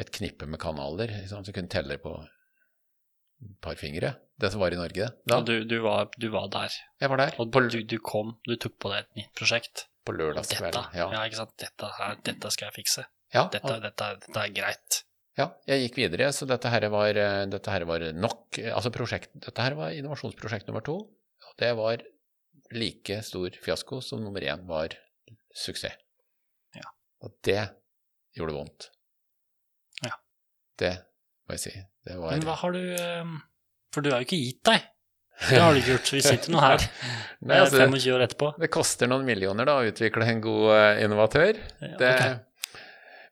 et 0.00 0.14
knippe 0.16 0.48
med 0.48 0.62
kanaler 0.62 1.12
som 1.28 1.44
kunne 1.44 1.72
telle 1.72 2.00
på 2.00 2.16
et 2.22 3.54
par 3.60 3.76
fingre. 3.76 4.16
Det 4.40 4.48
som 4.50 4.64
var 4.64 4.72
i 4.74 4.80
Norge 4.80 5.12
da. 5.28 5.38
Og 5.38 5.46
du, 5.46 5.58
du, 5.68 5.76
var, 5.84 6.08
du 6.16 6.30
var, 6.32 6.48
der. 6.56 6.72
Jeg 7.02 7.12
var 7.12 7.20
der. 7.20 7.36
Og 7.42 7.52
du, 7.52 7.82
du, 7.84 7.98
kom, 8.00 8.38
du 8.48 8.56
tok 8.56 8.80
på 8.80 8.90
deg 8.94 9.04
et 9.04 9.20
nytt 9.20 9.32
prosjekt. 9.38 9.86
På 10.02 10.16
lørdagskvelden. 10.16 10.96
Ja. 10.98 11.12
ja, 11.14 11.22
ikke 11.28 11.44
sant. 11.44 11.52
Dette, 11.62 11.94
her, 12.00 12.16
dette 12.26 12.50
skal 12.50 12.70
jeg 12.70 12.80
fikse. 12.80 13.04
Ja, 13.32 13.46
dette, 13.52 13.76
dette, 13.84 14.08
dette 14.24 14.40
er 14.40 14.54
greit. 14.56 15.02
Ja, 15.38 15.48
jeg 15.64 15.86
gikk 15.86 15.98
videre, 16.02 16.28
så 16.36 16.44
dette 16.48 16.68
her 16.68 16.84
var, 16.92 17.16
eh, 17.16 17.44
dette 17.48 17.72
her 17.72 17.86
var 17.88 18.04
nok 18.12 18.58
Altså 18.68 18.92
prosjekt, 18.92 19.30
dette 19.32 19.64
her 19.64 19.76
var 19.78 19.94
innovasjonsprosjekt 19.96 20.68
nummer 20.68 20.84
to. 20.84 20.98
Og 21.48 21.54
det 21.60 21.70
var 21.78 22.04
like 22.72 23.20
stor 23.24 23.56
fiasko 23.64 24.00
som 24.04 24.20
nummer 24.24 24.44
én 24.44 24.66
var 24.68 24.92
suksess. 25.56 25.96
Ja. 26.76 26.88
Og 27.24 27.32
det 27.44 27.60
gjorde 28.36 28.56
vondt. 28.56 28.88
Ja. 30.04 30.16
Det 30.80 30.94
må 31.46 31.56
jeg 31.56 31.64
si. 31.64 31.74
Det 32.06 32.16
var 32.18 32.34
Men 32.34 32.46
hva 32.48 32.56
har 32.58 32.74
du 32.74 32.82
eh, 32.82 33.36
For 33.94 34.04
du 34.04 34.10
har 34.10 34.22
jo 34.22 34.28
ikke 34.28 34.40
gitt 34.40 34.62
deg. 34.68 34.88
Det 35.42 35.58
har 35.58 35.72
du 35.72 35.80
ikke 35.80 35.94
gjort. 35.94 36.12
Vi 36.14 36.22
sitter 36.22 36.52
nå 36.54 36.60
her 36.62 36.84
Nei, 37.48 37.58
altså, 37.58 37.82
25 37.82 38.14
år 38.14 38.24
etterpå. 38.28 38.52
Det 38.62 38.70
koster 38.72 39.10
noen 39.10 39.24
millioner 39.26 39.66
da 39.68 39.80
å 39.80 39.86
utvikle 39.88 40.28
en 40.28 40.42
god 40.44 40.66
eh, 40.76 41.02
innovatør. 41.06 41.58
Ja, 41.80 41.94
okay. 41.96 41.96
det, 41.98 42.12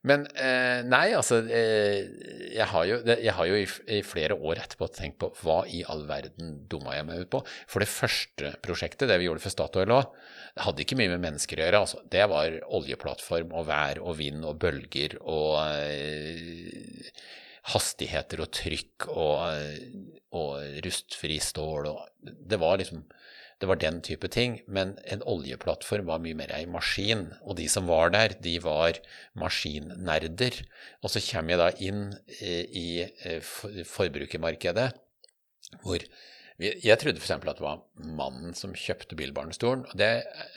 men 0.09 0.23
eh, 0.33 0.80
nei, 0.88 1.11
altså 1.12 1.42
eh, 1.45 2.07
jeg, 2.54 2.66
har 2.71 2.87
jo, 2.88 3.00
jeg 3.04 3.35
har 3.37 3.49
jo 3.50 3.59
i, 3.59 3.66
i, 3.92 3.99
flere 4.07 4.37
år 4.38 4.62
etterpå 4.62 4.88
tenkt 4.97 5.19
på 5.21 5.28
hva 5.42 5.59
i 5.69 5.83
all 5.92 6.07
verden 6.09 6.54
dumma 6.73 6.95
jeg 6.97 7.07
meg 7.09 7.26
ut 7.26 7.33
på. 7.35 7.42
For 7.69 7.85
det 7.85 7.90
første 7.92 8.54
prosjektet, 8.64 9.11
det 9.11 9.19
vi 9.21 9.28
gjorde 9.28 9.45
for 9.45 9.52
Statoil 9.52 9.92
òg, 9.92 10.16
hadde 10.64 10.85
ikke 10.87 10.97
mye 10.97 11.12
med 11.12 11.25
mennesker 11.26 11.61
å 11.61 11.66
gjøre. 11.66 11.83
Altså. 11.85 12.00
Det 12.16 12.25
var 12.33 12.57
oljeplattform 12.80 13.52
og 13.52 13.69
vær 13.69 14.00
og 14.00 14.16
vind 14.23 14.47
og 14.49 14.57
bølger 14.64 15.19
og 15.21 15.61
eh, 15.69 17.12
hastigheter 17.75 18.40
og 18.40 18.54
trykk 18.57 19.11
og, 19.12 20.16
og 20.40 20.80
rustfri 20.87 21.37
stål 21.45 21.90
og 21.92 22.07
Det 22.21 22.57
var 22.61 22.80
liksom 22.80 23.04
det 23.61 23.69
var 23.69 23.81
den 23.81 24.00
type 24.05 24.29
ting. 24.33 24.61
Men 24.67 24.95
en 25.05 25.23
oljeplattform 25.29 26.09
var 26.09 26.23
mye 26.25 26.38
mer 26.38 26.52
ei 26.57 26.64
maskin. 26.71 27.29
Og 27.45 27.59
de 27.61 27.69
som 27.69 27.88
var 27.90 28.12
der, 28.14 28.35
de 28.40 28.57
var 28.64 28.99
maskinnerder. 29.38 30.62
Og 31.05 31.12
så 31.12 31.23
kommer 31.29 31.55
jeg 31.55 31.61
da 31.61 31.71
inn 31.90 32.02
i 32.40 32.88
forbrukermarkedet 33.85 34.90
hvor 35.85 36.02
jeg 36.61 37.00
trodde 37.00 37.17
f.eks. 37.23 37.31
at 37.33 37.45
det 37.57 37.64
var 37.64 37.79
mannen 37.97 38.52
som 38.57 38.75
kjøpte 38.76 39.17
bilbarnestolen, 39.17 39.87
og 39.88 39.95
det 39.97 40.09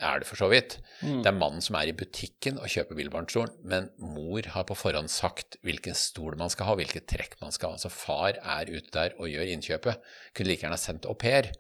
er 0.04 0.20
det 0.20 0.28
for 0.28 0.36
så 0.36 0.50
vidt. 0.52 0.76
Mm. 1.00 1.22
Det 1.24 1.30
er 1.30 1.38
mannen 1.38 1.64
som 1.64 1.78
er 1.80 1.88
i 1.88 1.96
butikken 1.96 2.58
og 2.60 2.68
kjøper 2.74 2.98
bilbarnestolen, 3.00 3.54
men 3.64 3.88
mor 4.04 4.44
har 4.52 4.66
på 4.68 4.76
forhånd 4.76 5.08
sagt 5.12 5.56
hvilken 5.64 5.96
stol 5.96 6.36
man 6.40 6.52
skal 6.52 6.68
ha, 6.68 6.76
hvilket 6.80 7.08
trekk 7.08 7.38
man 7.40 7.56
skal 7.56 7.72
ha. 7.72 7.80
Altså 7.80 7.94
far 7.94 8.36
er 8.36 8.72
ute 8.74 8.92
der 8.92 9.16
og 9.16 9.32
gjør 9.32 9.54
innkjøpet. 9.54 10.12
Kunne 10.36 10.52
like 10.52 10.66
gjerne 10.66 10.82
sendt 10.82 11.08
au 11.08 11.16
pair. 11.16 11.54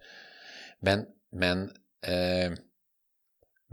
Men, 0.83 1.07
men 1.33 1.67
eh, 2.05 2.53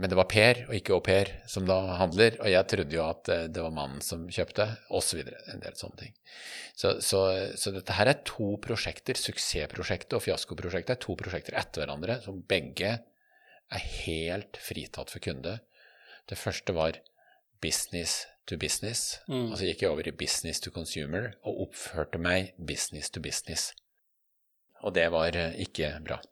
men 0.00 0.08
det 0.08 0.16
var 0.16 0.28
Per 0.30 0.62
og 0.64 0.72
ikke 0.72 0.94
au 0.96 1.02
pair 1.04 1.28
som 1.50 1.66
da 1.68 1.76
handler, 2.00 2.38
og 2.40 2.48
jeg 2.48 2.68
trodde 2.72 2.96
jo 2.96 3.02
at 3.04 3.28
eh, 3.32 3.42
det 3.52 3.60
var 3.60 3.74
mannen 3.76 4.00
som 4.04 4.22
kjøpte, 4.32 4.64
osv. 4.96 5.20
En 5.52 5.60
del 5.60 5.76
sånne 5.76 6.00
ting. 6.00 6.14
Så, 6.72 6.94
så, 7.04 7.20
så, 7.60 7.74
dette 7.74 7.96
her 7.98 8.08
er 8.08 8.22
to 8.24 8.54
prosjekter, 8.64 9.18
suksessprosjektet 9.20 10.16
og 10.16 10.24
fiaskoprosjektet, 10.24 10.94
er 10.96 11.04
to 11.04 11.18
prosjekter 11.20 11.58
etter 11.60 11.84
hverandre 11.84 12.16
som 12.24 12.40
begge 12.48 12.94
er 13.70 13.86
helt 14.06 14.56
fritatt 14.62 15.12
for 15.12 15.22
kunde. 15.22 15.58
Det 16.32 16.40
første 16.40 16.74
var 16.74 16.96
business 17.60 18.22
to 18.48 18.56
business, 18.56 19.20
mm. 19.28 19.50
og 19.50 19.58
så 19.60 19.68
gikk 19.68 19.84
jeg 19.84 19.92
over 19.92 20.08
i 20.08 20.16
business 20.16 20.64
to 20.64 20.72
consumer 20.72 21.34
og 21.44 21.66
oppførte 21.68 22.18
meg 22.18 22.54
business 22.56 23.12
to 23.12 23.20
business. 23.20 23.74
Og 24.80 24.96
det 24.96 25.10
var 25.12 25.36
eh, 25.36 25.60
ikke 25.60 25.98
bra. 26.08 26.22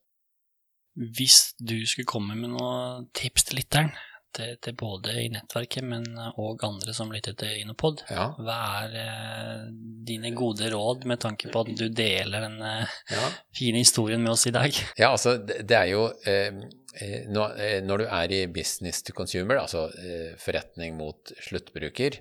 Hvis 0.95 1.55
du 1.59 1.77
skulle 1.87 2.09
komme 2.09 2.37
med 2.39 2.55
noen 2.55 3.11
tips 3.17 3.49
til 3.49 3.61
lytteren, 3.61 3.93
til, 4.35 4.57
til, 4.63 4.75
både 4.79 5.15
i 5.23 5.29
nettverket, 5.33 5.85
men 5.89 6.05
òg 6.39 6.65
andre 6.67 6.95
som 6.97 7.13
lytter 7.13 7.37
til 7.39 7.63
Inopod, 7.63 8.03
ja. 8.13 8.29
hva 8.37 8.59
er 8.83 8.97
eh, 9.03 9.63
dine 10.09 10.33
gode 10.37 10.69
råd 10.73 11.07
med 11.09 11.23
tanke 11.23 11.51
på 11.53 11.63
at 11.65 11.73
du 11.79 11.87
deler 11.89 12.45
den 12.45 12.59
eh, 12.65 12.99
ja. 13.15 13.31
fine 13.57 13.83
historien 13.83 14.23
med 14.25 14.35
oss 14.35 14.47
i 14.51 14.55
dag? 14.55 14.75
Ja, 15.01 15.13
altså 15.15 15.39
det, 15.41 15.65
er 15.75 15.89
jo 15.93 16.05
eh, 16.29 16.61
eh 17.01 17.25
når, 17.33 17.57
eh, 17.65 17.81
når, 17.85 18.05
du 18.05 18.13
er 18.21 18.37
i 18.37 18.45
business 18.53 19.03
to 19.07 19.17
consumer, 19.17 19.63
altså 19.63 19.89
eh, 19.97 20.37
forretning 20.41 20.97
mot 20.99 21.35
sluttbruker, 21.49 22.21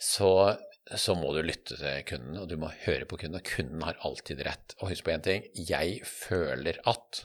så 0.00 0.56
så 0.98 1.14
må 1.14 1.28
du 1.36 1.44
lytte 1.44 1.76
til 1.78 2.00
kunden, 2.08 2.38
og 2.40 2.48
du 2.50 2.56
må 2.58 2.70
høre 2.82 3.06
på 3.06 3.14
kunden. 3.20 3.38
Og 3.38 3.46
kunden 3.46 3.84
har 3.86 4.00
alltid 4.02 4.40
rett. 4.42 4.74
Og 4.80 4.90
husk 4.90 5.04
på 5.06 5.12
én 5.14 5.22
ting, 5.22 5.44
jeg 5.54 6.00
føler 6.02 6.80
at 6.88 7.20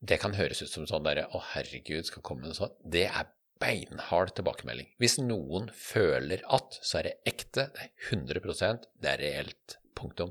det 0.00 0.20
kan 0.22 0.36
høres 0.38 0.62
ut 0.62 0.70
som 0.70 0.86
sånn 0.86 1.06
derre 1.06 1.26
Å, 1.34 1.42
herregud, 1.54 2.06
skal 2.06 2.22
komme 2.24 2.44
med 2.44 2.52
noe 2.52 2.60
sånt. 2.60 2.78
Det 2.84 3.08
er 3.08 3.32
beinhard 3.58 4.32
tilbakemelding. 4.36 4.92
Hvis 5.02 5.18
noen 5.18 5.68
føler 5.74 6.44
at, 6.54 6.78
så 6.82 7.00
er 7.00 7.08
det 7.08 7.16
ekte, 7.32 7.68
det 7.74 7.88
er 7.88 7.92
100 8.14 8.78
det 9.02 9.12
er 9.12 9.22
reelt. 9.24 9.78
Punktum. 9.98 10.30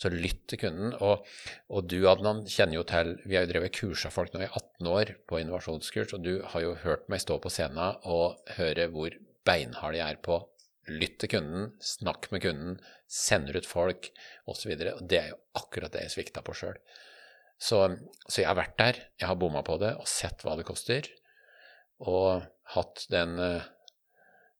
Så 0.00 0.08
lytt 0.12 0.46
til 0.48 0.60
kunden. 0.60 0.94
Og, 1.04 1.24
og, 1.68 1.88
du, 1.88 1.98
Adnan, 2.08 2.44
kjenner 2.48 2.78
jo 2.78 2.84
til 2.88 3.14
Vi 3.24 3.36
har 3.36 3.44
jo 3.44 3.52
drevet 3.52 3.76
kursa 3.76 4.10
folk 4.12 4.32
nå 4.32 4.42
i 4.44 4.48
18 4.48 4.90
år 4.92 5.14
på 5.28 5.40
innovasjonskurs, 5.40 6.16
og 6.16 6.24
du 6.24 6.34
har 6.52 6.64
jo 6.64 6.74
hørt 6.84 7.08
meg 7.12 7.20
stå 7.24 7.38
på 7.40 7.52
scenen 7.52 8.00
og 8.04 8.40
høre 8.56 8.88
hvor 8.92 9.16
beinhard 9.46 9.96
jeg 9.96 10.16
er 10.16 10.20
på 10.24 10.40
lytt 10.86 11.18
til 11.20 11.32
kunden, 11.36 11.72
snakk 11.82 12.28
med 12.30 12.44
kunden, 12.44 12.76
sender 13.10 13.58
ut 13.58 13.68
folk 13.68 14.10
osv. 14.46 14.72
Det 14.78 15.18
er 15.18 15.32
jo 15.32 15.40
akkurat 15.58 15.92
det 15.94 16.06
jeg 16.06 16.16
svikta 16.16 16.44
på 16.46 16.54
sjøl. 16.56 16.78
Så, 17.56 17.80
så, 18.26 18.40
jeg 18.42 18.50
har 18.50 18.58
vært 18.58 18.76
der, 18.78 18.98
jeg 19.16 19.30
har 19.30 19.38
bomma 19.40 19.62
på 19.64 19.78
det 19.80 19.94
og 19.96 20.08
sett 20.10 20.44
hva 20.44 20.58
det 20.58 20.66
koster. 20.68 21.08
Og 22.04 22.44
hatt 22.74 23.06
den 23.08 23.38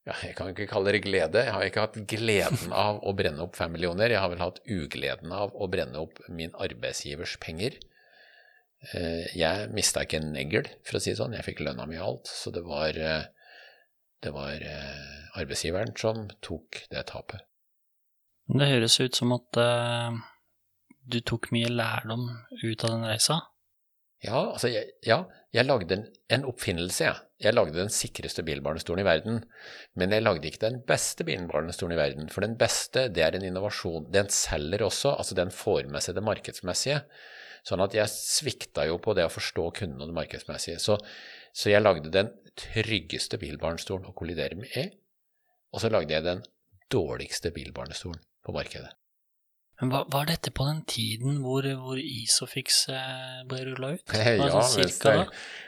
ja, 0.07 0.15
Jeg 0.23 0.37
kan 0.37 0.53
ikke 0.53 0.69
kalle 0.71 0.93
det 0.95 1.03
glede. 1.03 1.43
Jeg 1.43 1.53
har 1.53 1.67
ikke 1.67 1.83
hatt 1.83 1.99
gleden 2.09 2.73
av 2.85 3.01
å 3.03 3.13
brenne 3.17 3.43
opp 3.43 3.59
fem 3.59 3.73
millioner. 3.75 4.13
Jeg 4.13 4.23
har 4.23 4.31
vel 4.31 4.41
hatt 4.43 4.61
ugleden 4.63 5.33
av 5.35 5.53
å 5.53 5.67
brenne 5.71 5.99
opp 5.99 6.21
min 6.31 6.55
arbeidsgivers 6.55 7.35
penger. 7.43 7.77
Eh, 8.93 9.25
jeg 9.35 9.67
mista 9.75 10.05
ikke 10.05 10.21
en 10.21 10.31
negl, 10.35 10.69
for 10.85 10.99
å 10.99 11.03
si 11.03 11.11
det 11.11 11.19
sånn. 11.19 11.35
Jeg 11.37 11.47
fikk 11.49 11.65
lønna 11.65 11.87
mi 11.89 11.99
og 11.99 12.07
alt. 12.07 12.31
Så 12.31 12.53
det 12.55 12.63
var, 12.67 12.95
eh, 12.95 13.27
det 14.23 14.33
var 14.35 14.63
eh, 14.63 15.37
arbeidsgiveren 15.41 15.95
som 15.99 16.27
tok 16.45 16.85
det 16.93 17.03
tapet. 17.11 17.43
Det 18.47 18.69
høres 18.69 18.95
ut 19.01 19.17
som 19.17 19.33
at 19.35 19.59
du 21.07 21.21
tok 21.25 21.51
mye 21.55 21.69
lærdom 21.71 22.27
ut 22.63 22.83
av 22.83 22.91
den 22.93 23.05
reisa? 23.07 23.39
Ja, 24.25 24.39
altså, 24.53 24.69
jeg, 24.73 24.89
ja, 25.05 25.21
jeg 25.53 25.67
lagde 25.67 25.93
en, 25.93 26.05
en 26.33 26.45
oppfinnelse, 26.49 27.05
jeg. 27.05 27.23
Jeg 27.37 27.53
lagde 27.53 27.77
den 27.77 27.91
sikreste 27.93 28.41
bilbarnestolen 28.41 29.03
i 29.03 29.05
verden. 29.05 29.43
Men 29.99 30.13
jeg 30.15 30.23
lagde 30.23 30.49
ikke 30.49 30.63
den 30.63 30.79
beste 30.89 31.25
bilbarnestolen 31.27 31.93
i 31.93 31.99
verden. 31.99 32.31
For 32.33 32.41
den 32.41 32.55
beste, 32.57 33.07
det 33.13 33.21
er 33.23 33.37
en 33.37 33.45
innovasjon. 33.45 34.09
Den 34.13 34.31
selger 34.33 34.87
også, 34.87 35.13
altså 35.13 35.37
den 35.37 35.53
får 35.53 35.91
med 35.93 36.01
seg 36.01 36.17
det 36.17 36.25
markedsmessige. 36.25 37.03
Sånn 37.67 37.83
at 37.83 37.93
jeg 37.93 38.09
svikta 38.09 38.87
jo 38.89 38.97
på 39.03 39.13
det 39.17 39.27
å 39.27 39.33
forstå 39.33 39.69
kunden 39.81 40.01
og 40.01 40.09
det 40.09 40.17
markedsmessige. 40.17 40.81
Så, 40.81 40.97
så 41.53 41.69
jeg 41.69 41.83
lagde 41.83 42.13
den 42.13 42.31
tryggeste 42.57 43.37
bilbarnestolen 43.41 44.09
å 44.09 44.15
kollidere 44.17 44.57
med, 44.57 44.95
og 45.75 45.83
så 45.83 45.91
lagde 45.93 46.15
jeg 46.15 46.25
den 46.25 46.45
dårligste 46.89 47.51
bilbarnestolen 47.53 48.23
på 48.47 48.55
markedet. 48.55 48.95
Men 49.79 49.91
var, 49.93 50.05
var, 50.09 50.25
dette 50.25 50.49
på 50.57 50.65
den 50.65 50.79
tiden 50.89 51.41
hvor, 51.43 51.65
hvor 51.77 51.99
Isofix 52.01 52.87
eh, 52.89 53.43
ble 53.49 53.59
rulla 53.67 53.91
ut? 53.93 54.13
ja, 54.17 54.47
jeg, 54.73 55.27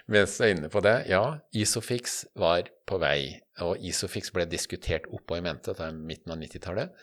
mens 0.09 0.37
jeg 0.41 0.47
er 0.47 0.55
inne 0.55 0.71
på 0.73 0.81
det. 0.81 0.95
Ja, 1.11 1.21
Isofix 1.53 2.23
var 2.39 2.71
på 2.89 2.97
vei, 3.01 3.37
og 3.61 3.77
Isofix 3.85 4.33
ble 4.33 4.47
diskutert 4.49 5.05
oppå 5.13 5.37
i 5.37 5.43
mente, 5.45 5.75
til 5.77 5.85
er 5.85 5.93
midten 5.93 6.33
av 6.33 6.41
90-tallet. 6.41 6.97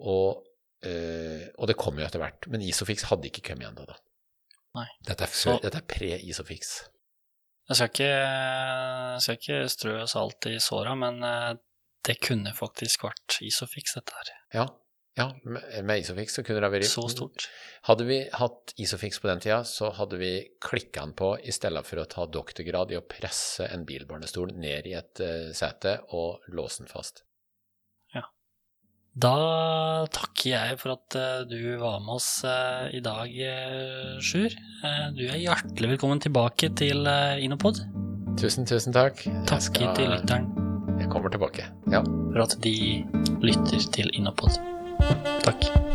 Og, 0.00 0.40
øh, 0.88 1.44
og, 1.58 1.68
det 1.68 1.76
kom 1.76 2.00
jo 2.00 2.08
etter 2.08 2.24
hvert. 2.24 2.48
Men 2.48 2.64
Isofix 2.64 3.04
hadde 3.12 3.28
ikke 3.28 3.44
kommet 3.52 3.68
ennå 3.68 3.84
da. 3.90 4.00
Nei. 4.80 4.88
Dette 5.04 5.26
er, 5.26 5.34
før, 5.34 5.60
er 5.68 5.88
pre-Isofix. 5.92 6.76
Jeg 7.68 7.76
skal 7.76 7.90
ikke, 7.92 8.12
jeg 8.16 9.24
skal 9.26 9.42
ikke 9.42 9.64
strø 9.76 9.98
salt 10.08 10.48
i 10.48 10.56
såra, 10.62 10.96
men 10.96 11.20
eh, 11.26 11.50
det 12.08 12.16
kunne 12.24 12.56
faktisk 12.56 13.04
vært 13.04 13.42
Isofix, 13.44 13.92
dette 14.00 14.16
her. 14.16 14.38
Ja, 14.56 14.70
ja, 15.18 15.26
med, 15.42 15.98
Isofix 15.98 16.34
så 16.34 16.42
kunne 16.46 16.60
det 16.62 16.68
ha 16.68 16.72
vært 16.72 16.88
Så 16.88 17.02
stort. 17.10 17.48
Hadde 17.88 18.06
vi 18.06 18.20
hatt 18.36 18.74
Isofix 18.80 19.18
på 19.20 19.28
den 19.30 19.42
tida, 19.42 19.62
så 19.66 19.90
hadde 19.96 20.20
vi 20.20 20.32
klikka 20.62 21.02
den 21.02 21.16
på 21.18 21.32
i 21.42 21.54
stedet 21.54 21.82
for 21.88 22.02
å 22.02 22.06
ta 22.10 22.26
doktorgrad 22.30 22.94
i 22.94 23.00
å 23.00 23.04
presse 23.08 23.66
en 23.66 23.84
bilbarnestol 23.88 24.54
ned 24.54 24.86
i 24.86 24.94
et 24.98 25.22
uh, 25.24 25.50
sete 25.56 25.98
og 26.16 26.46
låse 26.54 26.84
den 26.84 26.92
fast. 26.92 27.24
Ja. 28.14 28.28
Da 29.18 29.34
takker 30.14 30.52
jeg 30.52 30.80
for 30.80 30.94
at 30.94 31.18
uh, 31.18 31.42
du 31.48 31.58
var 31.82 31.98
med 32.06 32.14
oss 32.20 32.30
uh, 32.46 32.86
i 32.94 33.02
dag, 33.02 33.34
Sjur. 34.22 34.54
du 35.18 35.24
er 35.26 35.40
hjertelig 35.42 35.96
velkommen 35.96 36.22
tilbake 36.22 36.70
til 36.78 37.02
Inopod. 37.42 37.82
Tusen, 38.40 38.68
tusen 38.68 38.94
takk. 38.94 39.26
Takk 39.50 39.66
skal... 39.72 39.90
til 39.98 40.14
lytteren. 40.14 40.52
Jeg 41.00 41.10
kommer 41.10 41.32
tilbake, 41.32 41.66
ja. 41.90 42.04
For 42.04 42.44
at 42.46 42.60
de 42.62 42.76
lytter 43.42 43.90
til 43.96 44.12
Inopod. 44.14 44.60
Takk. 45.10 45.89